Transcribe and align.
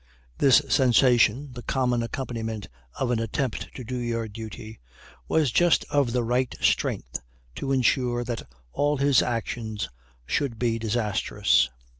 This 0.39 0.63
sensation, 0.67 1.51
the 1.53 1.61
common 1.61 2.01
accompaniment 2.01 2.67
of 2.97 3.11
an 3.11 3.19
attempt 3.19 3.71
to 3.75 3.83
do 3.83 3.97
your 3.97 4.27
duty, 4.27 4.79
was 5.27 5.51
just 5.51 5.85
of 5.91 6.11
the 6.11 6.23
right 6.23 6.55
strength 6.59 7.21
to 7.57 7.71
ensure 7.71 8.23
that 8.23 8.41
all 8.73 8.97
his 8.97 9.21
actions 9.21 9.89
should 10.25 10.57
be 10.57 10.79
disastrous. 10.79 11.69